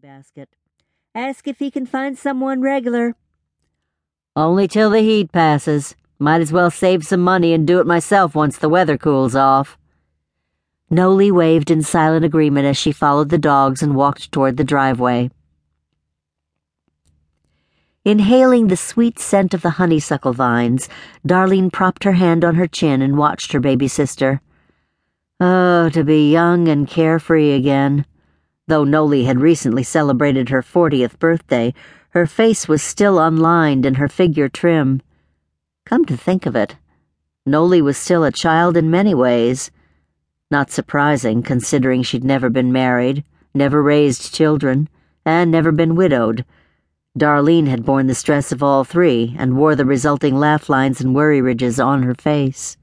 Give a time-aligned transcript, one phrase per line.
[0.00, 0.48] basket.
[1.14, 3.16] Ask if he can find someone regular.
[4.34, 5.94] Only till the heat passes.
[6.18, 9.76] Might as well save some money and do it myself once the weather cools off.
[10.90, 15.30] Nolie waved in silent agreement as she followed the dogs and walked toward the driveway.
[18.04, 20.88] Inhaling the sweet scent of the honeysuckle vines,
[21.26, 24.40] Darlene propped her hand on her chin and watched her baby sister.
[25.38, 28.06] Oh, to be young and carefree again.
[28.70, 31.74] Though Nolie had recently celebrated her 40th birthday,
[32.10, 35.02] her face was still unlined and her figure trim.
[35.84, 36.76] Come to think of it,
[37.44, 39.72] Nolie was still a child in many ways.
[40.52, 44.88] Not surprising, considering she'd never been married, never raised children,
[45.24, 46.44] and never been widowed.
[47.18, 51.12] Darlene had borne the stress of all three and wore the resulting laugh lines and
[51.12, 52.76] worry ridges on her face.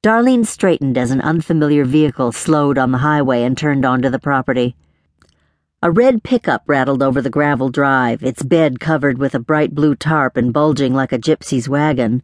[0.00, 4.76] Darlene straightened as an unfamiliar vehicle slowed on the highway and turned onto the property.
[5.82, 9.96] A red pickup rattled over the gravel drive, its bed covered with a bright blue
[9.96, 12.22] tarp and bulging like a gypsy's wagon.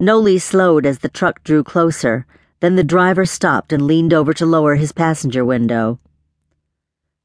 [0.00, 2.24] Nolie slowed as the truck drew closer,
[2.60, 5.98] then the driver stopped and leaned over to lower his passenger window.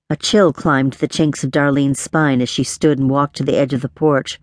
[0.10, 3.56] A chill climbed the chinks of Darlene's spine as she stood and walked to the
[3.56, 4.38] edge of the porch.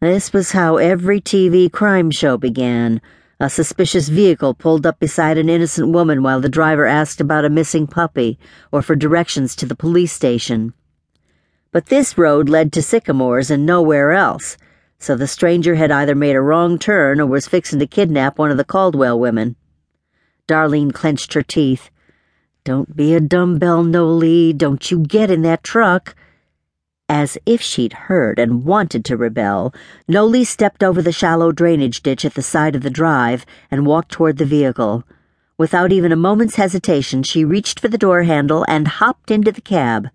[0.00, 3.00] This was how every TV crime show began.
[3.44, 7.50] A suspicious vehicle pulled up beside an innocent woman while the driver asked about a
[7.50, 8.38] missing puppy
[8.72, 10.72] or for directions to the police station.
[11.70, 14.56] But this road led to sycamores and nowhere else,
[14.98, 18.50] so the stranger had either made a wrong turn or was fixing to kidnap one
[18.50, 19.56] of the Caldwell women.
[20.48, 21.90] Darlene clenched her teeth.
[22.64, 24.54] Don't be a dumbbell, Nolie.
[24.56, 26.16] Don't you get in that truck.
[27.08, 29.74] As if she'd heard and wanted to rebel,
[30.08, 34.10] Nolie stepped over the shallow drainage ditch at the side of the drive and walked
[34.10, 35.04] toward the vehicle.
[35.58, 39.60] Without even a moment's hesitation, she reached for the door handle and hopped into the
[39.60, 40.08] cab.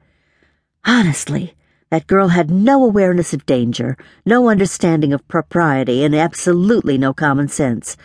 [0.83, 1.53] Honestly,
[1.91, 3.95] that girl had no awareness of danger,
[4.25, 7.97] no understanding of propriety, and absolutely no common sense.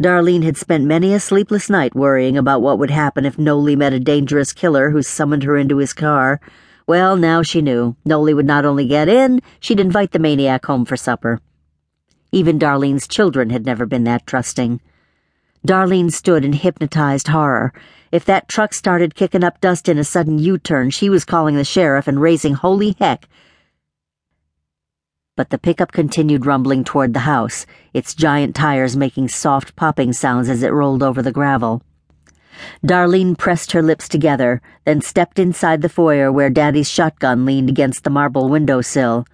[0.00, 3.92] Darlene had spent many a sleepless night worrying about what would happen if Nolie met
[3.92, 6.40] a dangerous killer who summoned her into his car.
[6.88, 7.96] Well, now she knew.
[8.06, 11.38] Nolie would not only get in, she'd invite the maniac home for supper.
[12.32, 14.80] Even Darlene's children had never been that trusting.
[15.66, 17.74] Darlene stood in hypnotized horror.
[18.10, 21.56] If that truck started kicking up dust in a sudden U turn, she was calling
[21.56, 23.28] the sheriff and raising holy heck
[25.38, 30.48] but the pickup continued rumbling toward the house, its giant tires making soft popping sounds
[30.48, 31.80] as it rolled over the gravel.
[32.86, 38.04] Darlene pressed her lips together, then stepped inside the foyer where Daddy's shotgun leaned against
[38.04, 39.26] the marble windowsill.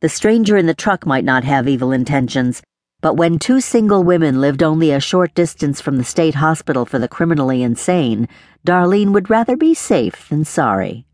[0.00, 2.62] The stranger in the truck might not have evil intentions,
[3.00, 6.98] but when two single women lived only a short distance from the state hospital for
[6.98, 8.28] the criminally insane,
[8.66, 11.06] Darlene would rather be safe than sorry.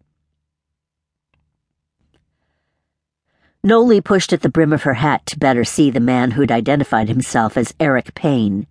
[3.67, 7.09] Nolie pushed at the brim of her hat to better see the man who'd identified
[7.09, 8.69] himself as Eric Payne.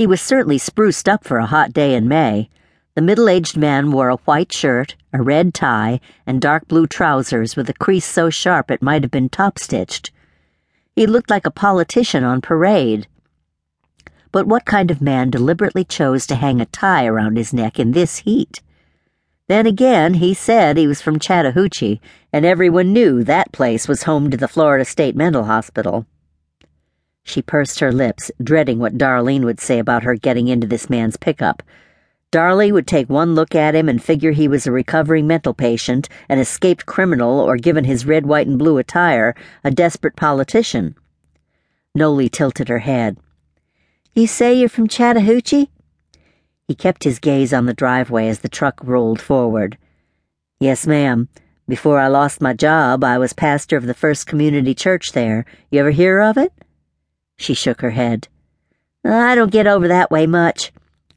[0.00, 2.48] He was certainly spruced up for a hot day in May.
[2.94, 7.54] The middle aged man wore a white shirt, a red tie, and dark blue trousers
[7.54, 10.10] with a crease so sharp it might have been top stitched.
[10.96, 13.08] He looked like a politician on parade.
[14.32, 17.92] But what kind of man deliberately chose to hang a tie around his neck in
[17.92, 18.62] this heat?
[19.48, 22.00] Then again, he said he was from Chattahoochee,
[22.32, 26.06] and everyone knew that place was home to the Florida State Mental Hospital.
[27.30, 31.16] She pursed her lips, dreading what Darlene would say about her getting into this man's
[31.16, 31.62] pickup.
[32.32, 36.08] Darley would take one look at him and figure he was a recovering mental patient,
[36.28, 40.96] an escaped criminal, or given his red, white, and blue attire, a desperate politician.
[41.94, 43.16] Nolie tilted her head.
[44.12, 45.70] You say you're from Chattahoochee?
[46.66, 49.78] He kept his gaze on the driveway as the truck rolled forward.
[50.58, 51.28] Yes, ma'am.
[51.68, 55.44] Before I lost my job, I was pastor of the First Community Church there.
[55.70, 56.52] You ever hear of it?
[57.40, 58.28] She shook her head.
[59.02, 60.72] I don't get over that way much.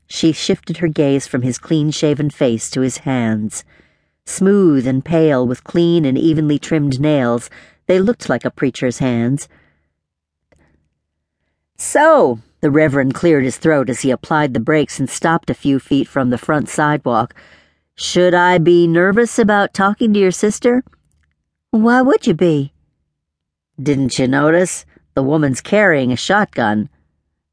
[0.08, 3.66] She shifted her gaze from his clean shaven face to his hands.
[4.26, 7.50] Smooth and pale, with clean and evenly trimmed nails,
[7.88, 9.50] they looked like a preacher's hands.
[11.76, 15.78] So, the Reverend cleared his throat as he applied the brakes and stopped a few
[15.78, 17.36] feet from the front sidewalk.
[17.96, 20.86] Should I be nervous about talking to your sister?
[21.72, 22.72] Why would you be?
[23.78, 24.86] Didn't you notice?
[25.16, 26.90] The woman's carrying a shotgun.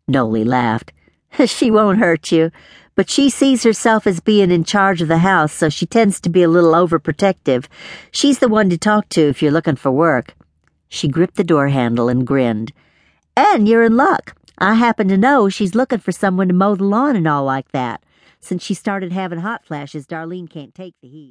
[0.09, 0.93] Nolie laughed.
[1.47, 2.51] She won't hurt you,
[2.97, 6.29] but she sees herself as being in charge of the house, so she tends to
[6.29, 7.67] be a little overprotective.
[8.11, 10.35] She's the one to talk to if you're looking for work.
[10.89, 12.73] She gripped the door handle and grinned.
[13.37, 14.35] And you're in luck.
[14.59, 17.71] I happen to know she's looking for someone to mow the lawn and all like
[17.73, 18.03] that.
[18.41, 21.29] Since she started having hot flashes, Darlene can't take the heat.